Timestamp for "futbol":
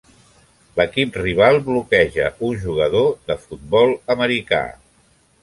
3.45-3.95